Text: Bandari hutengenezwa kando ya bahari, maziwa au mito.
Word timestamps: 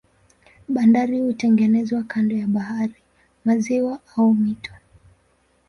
Bandari 0.69 1.19
hutengenezwa 1.21 2.03
kando 2.03 2.35
ya 2.35 2.47
bahari, 2.47 2.95
maziwa 3.45 3.99
au 4.17 4.33
mito. 4.33 4.71